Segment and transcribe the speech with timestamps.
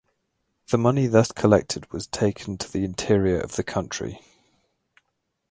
[0.71, 4.19] The money thus collected was taken to the interior of the country.